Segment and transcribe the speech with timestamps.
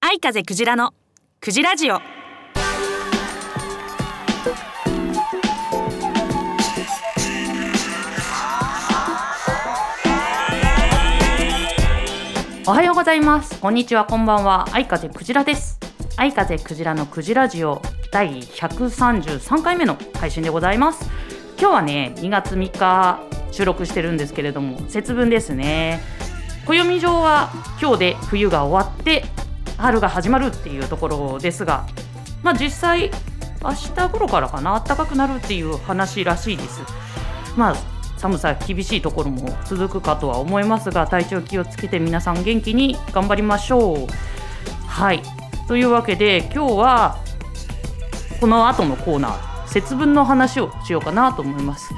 [0.00, 0.94] 愛風クジラの
[1.40, 1.96] クジラジオ。
[12.68, 13.58] おはようございます。
[13.58, 14.68] こんにちはこんばんは。
[14.70, 15.80] 愛風クジラです。
[16.16, 21.10] 愛風クジラのクジラジオ第133回目の配信でございます。
[21.58, 26.00] 今日はね2月3日収録してるんですけれども節分ですね。
[26.66, 29.24] 暦上は今日で冬が終わって
[29.76, 31.86] 春が始まるっていうところですが
[32.42, 33.10] まあ実際
[33.62, 36.80] 明日頃からかな暖かくなるっていう話らしいです。
[37.56, 37.76] まあ
[38.18, 44.06] 寒さ厳しいところも続くかとは思いますが体調気をつけて皆さん元気に頑張りましょう。
[44.86, 45.22] はい。
[45.68, 47.18] というわけで今日は
[48.40, 51.92] この後のコーナー節分の話をしようかなと思います。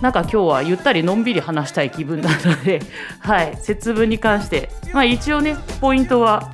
[0.00, 2.80] なんか今日はゆったりのんびり話したい気分なので、
[3.20, 6.50] はい、節分に関して、まあ、一応ねポイントは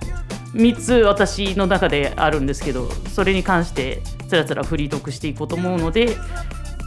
[0.55, 6.17] 3つ私の中であるんですけどそれに関してつらつらフリートークしていこうと思うので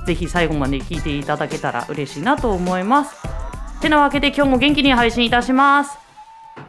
[0.05, 3.15] ぜひ最後まで聞いていただけたら嬉しいなと思います。
[3.81, 5.97] てなわけで今日も元気に配信いたします。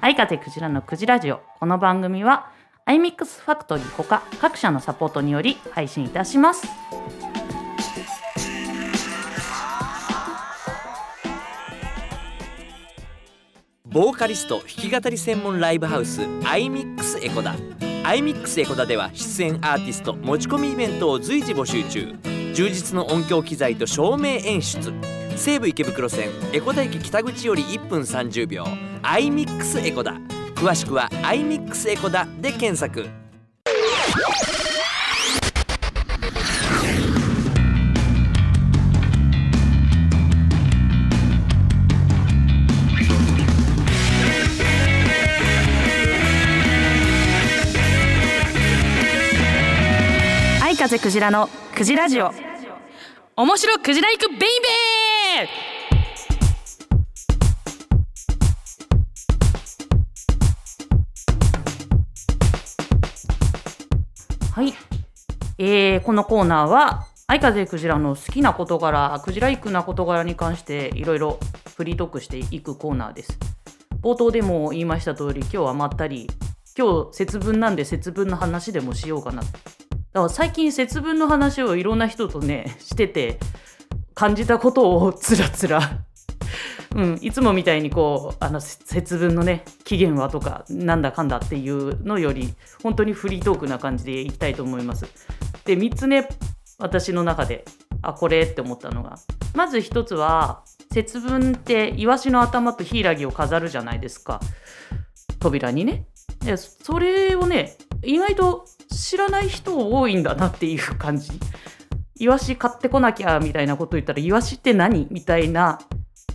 [0.01, 2.51] 愛風クジラのクジラジオこの番組は
[2.87, 6.67] iMix ファクトリーほか各社のサポートにより配信いたします。
[13.95, 17.55] ボーカリスト弾き語り専門ライブハウス iMix エコダ。
[18.03, 22.13] iMix エコダでは出演アーティスト持ち込みイベントを随時募集中。
[22.55, 24.93] 充実の音響機材と照明演出。
[25.37, 28.65] 西武池袋線エコダ駅北口より1分30秒。
[29.05, 30.15] iMix エコダ。
[30.57, 33.09] 詳しくは iMix エコダで検索。
[50.85, 52.31] 風クジラのクジラジオ。
[53.37, 64.53] 面白クジラ行くベイベー！
[64.53, 64.75] はい、
[65.57, 71.41] えー、このコーナーは愛風クジラの好きな事柄クジライクな事柄に関していろいろ
[71.79, 73.39] フリートークしていくコーナーです。
[74.03, 76.29] 冒頭でも言いました通り今日はまったり
[76.77, 79.43] 今日節分なんで節分の話でもしようかな
[80.15, 83.41] だから最近節分の話をいろんな人とね してて
[84.15, 86.05] 感じたことをつらつら、
[86.95, 95.07] うん、いつもみたいにこうあの節分のね期限はとかなんだかんだっていうのより本当にフリートークな感じでいきたいと思います。
[95.65, 96.29] で3つね
[96.79, 97.65] 私の中で
[98.01, 99.19] あこれって思ったのが
[99.53, 104.39] まず1つは節分ってイワシの頭とヒイラギを飾るじゃないですか
[105.41, 106.07] 扉にね。
[106.57, 111.33] それをね意外と知らない人多いんだなっていう感じ。
[112.17, 115.81] イワシ買ってこなきゃみたいなこと言ったらイワシって何みたいな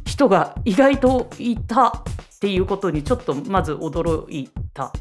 [0.05, 1.93] 人が意外といたっ
[2.39, 4.91] ていうことにちょっとまず驚いた。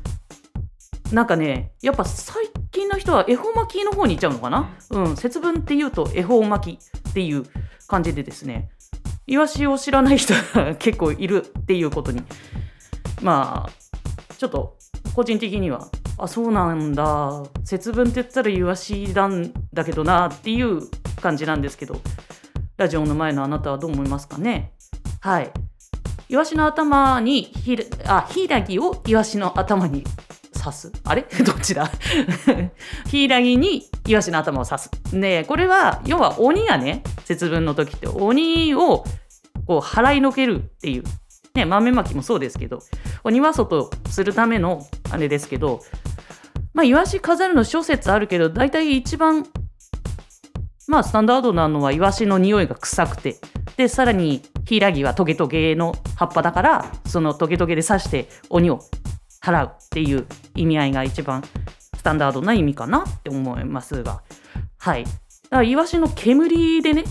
[1.12, 4.76] なんかねやっぱ最近の人は恵方巻きの方に行っちゃうのかな？
[4.90, 7.44] うん節分っていうと恵方巻きっていう
[7.86, 8.70] 感じでですね
[9.26, 12.22] イワシを知らない人が結構いるっていうことに
[13.22, 14.76] まあちょっと
[15.14, 15.88] 個人的には
[16.18, 17.42] あそうなんだ。
[17.64, 20.82] 節分って言ったらイワシなんだけどなっていう
[21.20, 22.00] 感じなんですけど。
[22.76, 24.72] ラジオの前のあなたはどう思いますかね？
[25.20, 25.50] はい。
[26.28, 30.04] イワシの頭にひあヒイラギをイワシの頭に
[30.56, 30.92] 刺す。
[31.04, 31.22] あれ？
[31.44, 31.90] どっちだ？
[33.08, 34.90] ヒイラギにイワシの頭を刺す。
[35.12, 39.04] ねこれは要は鬼がね節分の時って鬼を
[39.66, 41.04] こう払いのけるっていう
[41.58, 42.82] ね、豆まきもそうですけど
[43.24, 45.80] 鬼は外するためのあれですけど
[46.72, 49.44] まあイワシ飾るの諸説あるけど大体一番
[50.86, 53.36] まあスタンダードなのはイワシの匂いが臭くて
[53.76, 58.80] でさらにヒイラギはトゲトゲの葉っぱだからそのトゲトゲで刺して鬼を
[59.42, 61.42] 払うっていう意味合いが一番
[61.96, 64.22] スタンダードな意味かなって思いますが。
[64.78, 65.04] はい。
[65.04, 65.16] だか
[65.56, 67.04] らイワシの煙でね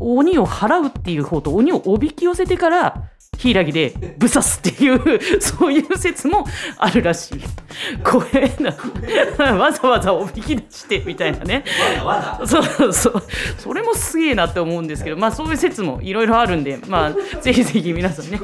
[0.00, 6.44] 鬼を払うっていう方と鬼をおびき寄せてから柊でブサスっていうそういう説も
[6.76, 7.40] あるらしい。
[8.02, 8.74] 怖えな。
[9.54, 11.64] わざわざおびき出してみたいなね。
[12.44, 12.58] そ
[12.88, 13.22] うそう。
[13.56, 18.40] それもすげえなって思うんですけどまあそういう説もいろいろあるんでまあぜひぜひ皆さんね。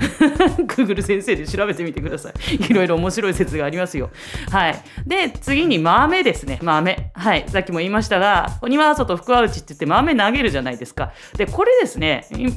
[0.00, 2.32] Google 先生で調べてみてください。
[2.56, 4.10] いろいろ面白い説がありますよ。
[4.50, 4.82] はい。
[5.06, 6.58] で次に豆ですね。
[6.62, 7.10] 豆。
[7.12, 7.44] はい。
[7.48, 11.12] さっきも言いましたが鬼は外福は内って言って豆投げるじゃないですか。
[11.36, 12.26] でこれですね。
[12.34, 12.48] い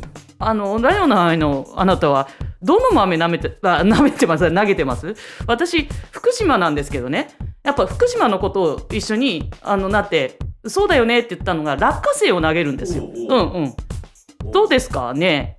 [0.48, 2.28] あのラジオの前のあなたは。
[2.62, 4.50] どの豆舐めてあ 舐めてます？
[4.54, 5.14] 投げてます？
[5.48, 7.30] 私福島なんですけどね。
[7.64, 13.04] やっぱ福島のことを一緒にあのなってそうだよねって言ったのが落花生を投げるんですよ。
[13.06, 14.52] うんうん。
[14.52, 15.58] どうですかね？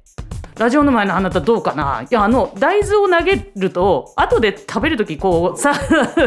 [0.59, 2.05] ラジオの前のあなたどうかな？
[2.11, 5.73] いやあの大豆を投げると後で食べる時こうさ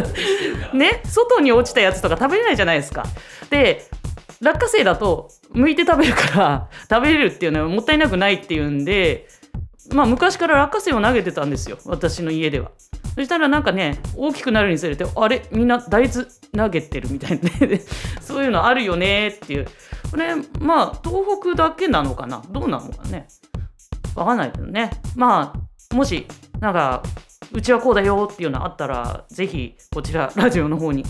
[0.73, 1.01] ね？
[1.05, 3.03] 外に落ちたやつとか食べれないじゃないですか。
[3.49, 3.87] で
[4.41, 9.27] 落花生だと剥いて食べるから 食べれるっていうのはもったいなくないっていうんで
[9.93, 11.77] まあ昔から落花生を投げてたんですよ。
[11.85, 12.71] 私の家では。
[13.15, 16.25] そしたらなんかね大きくなるにつれてあれみんな大豆
[16.55, 17.81] 投げてるみたいなね。
[18.21, 19.67] そういうのあるよねっていう。
[20.11, 22.43] これまあ東北だけなのかな？
[22.49, 23.27] どうなのかね？
[24.15, 24.91] わかんないけどね。
[25.15, 26.27] まあもし
[26.59, 27.01] なんか
[27.51, 31.03] うちはこうだよっていうのあったらぜひこちらラジオの方に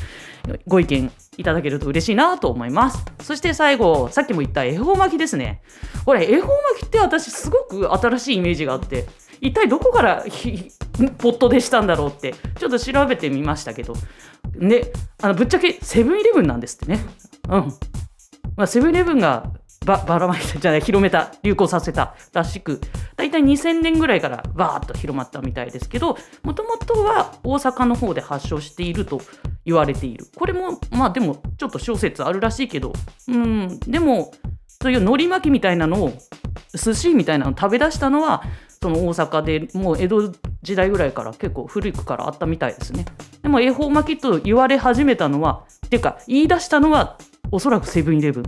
[0.68, 3.06] ご意見いただけると嬉しいなと思います。
[3.22, 5.62] そして最後さっきも言った恵方巻きですね。
[6.06, 9.08] これ恵方巻きって私すごく新しいイメージがあって
[9.42, 10.26] 一体どこから
[11.18, 13.96] ポットでしたんだろうってちょっと調べてみましたけど。
[14.56, 14.84] ね
[15.22, 17.00] あのぶっちゃけセブンイレブンなんですってね。
[17.50, 17.74] うん。
[18.56, 19.52] まあ、セブンイレブンが
[19.88, 22.82] ばばらまいたじゃない広めた流行させたらしく。
[23.16, 29.22] 大体2000年ぐらいからバーッと広まったみたいですけどもともとは大阪の方で発祥していると
[29.66, 30.28] 言われている。
[30.36, 32.92] これもまあでもちょっと小説あるらしいけど
[33.30, 34.34] うんでも
[34.82, 36.12] そういう海苔巻きみたいなのを
[36.76, 38.44] 寿司みたいなのを食べ出したのは
[38.82, 43.06] その大阪でもう江戸時代ぐらいから結構古くからあったみたいですね。
[43.42, 47.18] でも恵方巻きと言われ始めたのはっていうか言い出したのは
[47.52, 48.44] おそらくセブンイレブン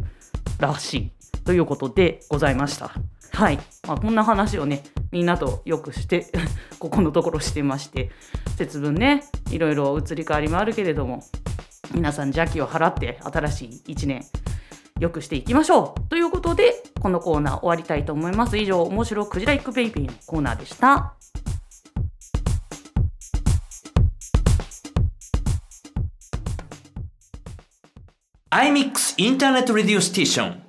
[0.60, 1.19] らしい。
[1.50, 2.92] ということでございました。
[3.34, 3.58] はい、
[3.88, 6.28] まあ、こんな話をねみんなとよくして
[6.78, 8.12] ここのところしてまして
[8.56, 11.24] 節分ねいろいろ移り変わりもあるけれども
[11.92, 14.26] 皆さん邪気を払って新しい1年
[15.00, 16.02] よくしていきましょう。
[16.08, 18.56] ということでこのコーナー終わりたいと思います。
[18.56, 21.16] 以上面白クジライクベイビーのコーナーでした。
[28.52, 30.69] iMix Internet Radio Station。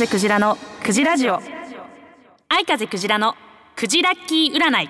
[0.00, 1.38] 風クジラのクジラジオ。
[2.48, 3.34] 愛風クジラの
[3.76, 4.88] クジラッキー占い。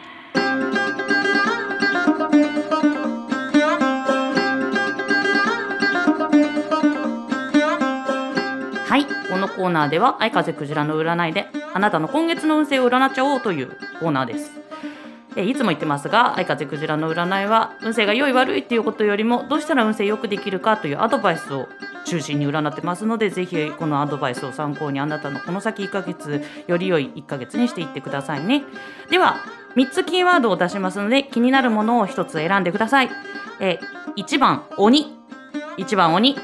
[8.87, 14.53] はいこのコーナーでは愛風クジラの占いであなたの今月の運勢を占っちゃおうというコーナーです。
[15.37, 21.69] えいつも言ってますが愛風クジラの占いは運勢が良い悪いっていうことよりもどうしたら運勢よくできるかというアドバイスを
[22.05, 28.65] 中心に占ってますのでぜひこのアドバイスを参考にあなたのこの先1ヶ月より良い1ヶ月にしていってくださいね。
[29.11, 29.37] では
[29.77, 33.11] 3つキーワードを出しますので気になるものを1つ選んでください。
[33.61, 33.79] え
[34.17, 35.15] 1番鬼。
[35.77, 36.37] 1番鬼。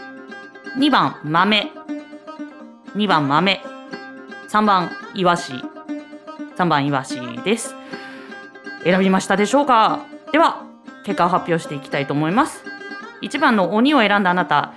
[0.77, 1.73] 2番豆。
[2.95, 3.61] 2番豆。
[4.49, 5.55] 3番イワシ。
[6.57, 7.75] 3番イワシです。
[8.87, 10.07] 選びましたでしょうか？
[10.31, 10.65] では
[11.05, 12.63] 結果を発表していきたいと思います。
[13.23, 14.75] 1番の鬼を選んだあなた。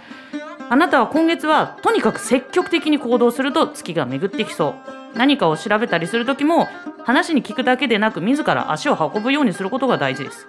[0.68, 5.18] あなたは今月はとにかく積極的に行動すると月が巡ってきそう。
[5.18, 6.68] 何かを調べたりする時も
[7.04, 10.48] 話に聞くだけでなく自ら足を運ぶようにすることが大事です。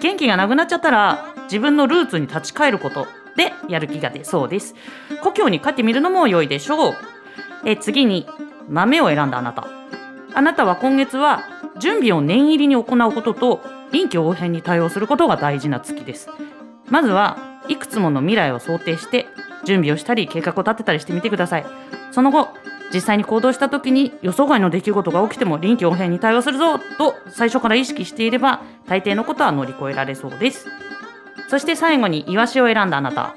[0.00, 4.74] 元気がなくなっちゃったら自分のルーツに立ち返ることでやる気が出そうです。
[5.22, 6.94] 故郷に帰ってみるのも良いでしょう。
[7.64, 8.28] え次に
[8.68, 9.66] 豆を選んだあなた。
[10.34, 11.44] あなたは今月は
[11.78, 13.60] 準備を念入りに行うことと
[13.92, 16.28] 臨機応変に対応することが大事な月です。
[16.88, 19.26] まずはいくつもの未来を想定して
[19.64, 21.66] 準備をしたり計画を立てたりしてみてください。
[22.12, 22.48] その後
[22.94, 30.68] 実際に行動した時に予想外の出来事が起きても臨機応変に対応するぞと最初から意識していれば大抵のことは乗り越えられそうです。
[31.48, 33.34] そして最後にイワシを選んだあなた。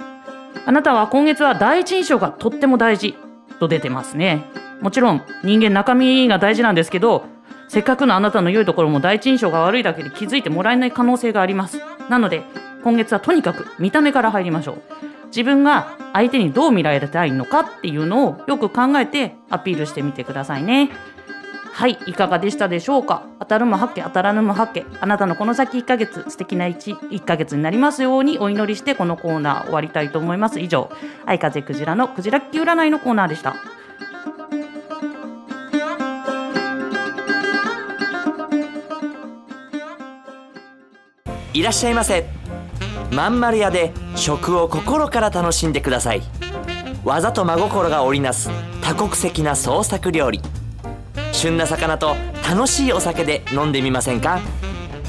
[0.65, 3.15] あなたは今月は第一印象がとっても大事
[3.59, 4.43] と出てますね。
[4.81, 7.25] もちろん人間中身が大事なんですけど
[7.69, 11.79] せっかくのあなたの良いところも第一印象が悪いだけで気づいてもらえない可能性があります。
[12.09, 12.41] なので
[12.83, 14.81] 今月はとにかく見た目から入りましょう。
[15.27, 20.89] 自分が相手にどう見られたいのかっていうのをよく考えてアピールしてみてくださいね。
[21.71, 23.23] はいいかがでしたでしょうか？
[23.39, 24.85] 当たるも八卦当たらぬも八卦。
[24.99, 30.59] あなたのこの先1ヶ月素敵な 1, 1ヶ月になりますようにお祈りしてこのコーナー終わりたいと思います。
[30.59, 30.89] 以上
[31.27, 33.55] 愛風クジラのクジラッキ占いのコーナーでした。
[41.59, 42.25] いらっしゃいませ。
[43.11, 46.21] まんまる屋で食を心から楽しんでください。
[47.03, 48.49] 技と真心が織りなす
[48.81, 50.39] 多国籍な創作料理。
[51.33, 52.15] 旬な魚と
[52.49, 54.39] 楽しいお酒で飲んでみませんか？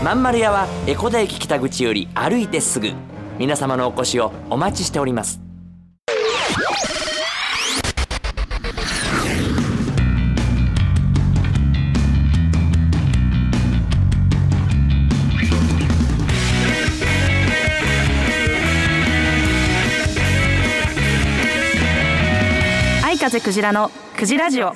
[0.02, 2.94] まんまる屋は江古田駅北口より歩いてすぐ。
[3.38, 5.40] 皆様のお越しをお待ちしております。
[23.20, 24.70] 風クジラのクジラジオ。
[24.70, 24.74] お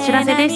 [0.00, 0.54] 知らせです。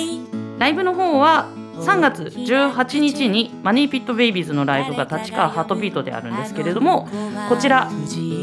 [0.58, 1.48] ライブの方は
[1.80, 7.08] 3月18日にマネーピットベイビーズのライブが立川ハートビートであるんですけれども
[7.48, 7.90] こちら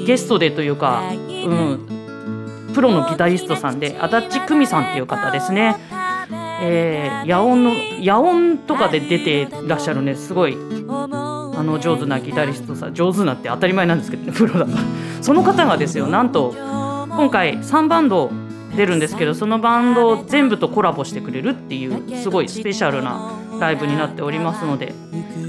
[0.06, 1.18] ゲストでというか、うん、
[2.80, 5.76] プロのギタリストさんで足立久美さんっていう方ですね、
[6.62, 10.16] えー、野音の野音とかで出てらっしゃるね。
[10.16, 11.08] すごいあ
[11.62, 12.94] の上手なギタリストさん。
[12.94, 14.78] 上手なって当たり前なんですけどねプロだから。
[15.22, 18.32] その方がですよなんと今回3バンド
[18.78, 24.94] 出るんですけどそのバンド全部とコラボしてくれるっていうすごいスペシャルなライブになっておりますので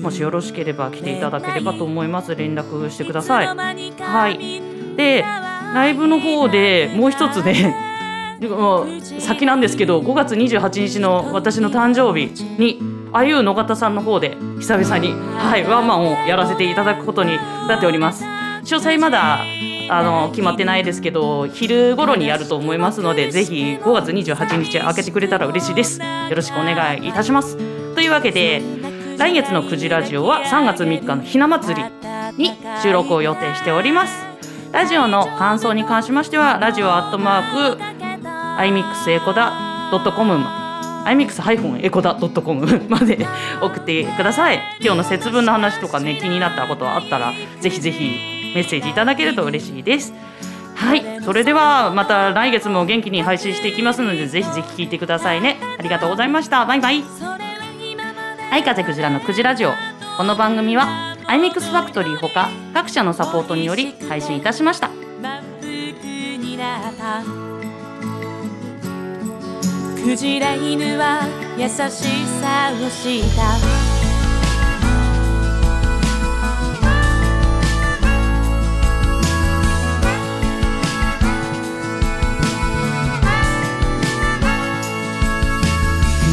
[0.03, 2.35] もしよろしければ来ていただければと思います。
[2.35, 3.47] 連絡してください。
[3.47, 4.97] はい。
[4.97, 5.25] で
[5.75, 7.75] ライブの方でもう一つね
[8.49, 8.87] もう
[9.21, 12.81] 先なんですけど5月28日の私の誕生日に
[13.13, 17.37] あゆう野方さんの方で久々に、はい、ワンマンをやらせていただくことに
[17.69, 18.25] なっております。
[18.25, 19.41] 詳細まだ
[19.91, 26.01] あの決まってないですけど昼頃にやると思いますのでぜひ5月28日開けてくれたら嬉しいです。
[26.01, 27.59] よろしくお願いいたします。
[27.95, 28.63] というわけで
[29.19, 31.83] 来月のくじラジオは3月3日のひな祭り
[32.39, 34.31] に収録を予定しております。
[34.73, 37.83] ラジオの感想に関しましてはラジオアットマーク
[38.61, 39.51] iMix エコダ
[40.15, 40.45] .com
[41.07, 43.27] iMix エコダ .com まで
[43.63, 44.61] 送ってください。
[44.83, 50.13] 今日の節分の話とかね気になったことあったらぜひぜひメッセージいただけると嬉しいです。
[50.77, 51.03] はい。
[51.23, 55.57] それではまた来月も元気に配信していきますのでぜひぜひ聞いてくださいね。
[55.79, 56.67] ありがとうございました。
[56.67, 57.03] バイバイ。
[58.53, 59.73] 愛風クジラのクジラジオ。
[60.19, 65.00] この番組は iMix ファクトリーほか各社のサポートにより配信いたしました。
[70.05, 71.27] クジラ犬は
[71.59, 71.71] 優し
[72.41, 73.59] さをした。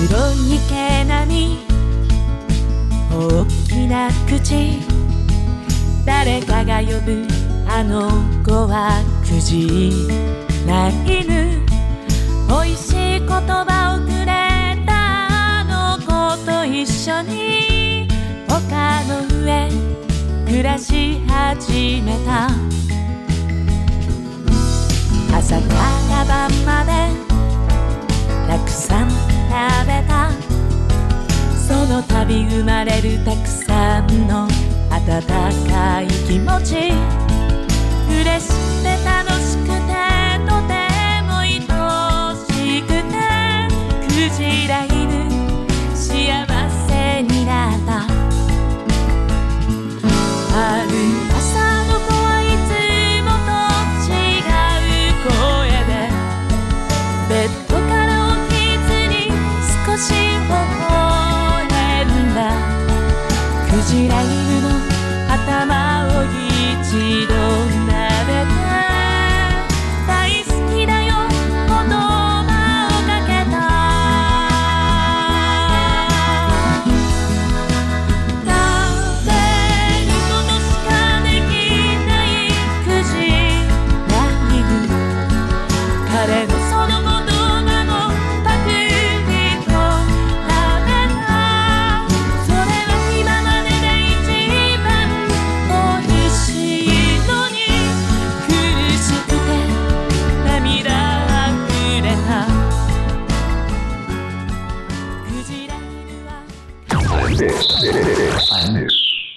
[0.08, 1.66] 黒い毛並み
[3.12, 4.98] 大きな口。
[6.06, 7.28] 誰かが呼ぶ
[7.68, 8.10] あの
[8.46, 11.66] 子はクジラ犬
[12.50, 14.26] 美味しい言葉をくれ
[14.86, 14.92] た
[15.62, 16.06] あの子
[16.46, 18.06] と一緒に
[18.50, 19.70] 丘の上
[20.46, 22.50] 暮らし始めた。
[25.38, 25.66] 朝か
[26.10, 26.92] ら晩まで
[28.52, 29.16] たくさん食
[29.88, 30.32] べた。
[31.58, 34.50] その度生まれるたくさんの
[34.92, 35.24] 温
[35.70, 36.92] かい気持ち。
[38.10, 39.97] 嬉しくて楽しくて
[40.46, 40.74] とて
[41.24, 41.62] も愛
[42.36, 43.14] しくて
[44.08, 44.86] クジラ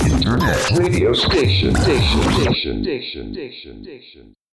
[0.02, 4.39] Internet radio station, station, station, station, station, station.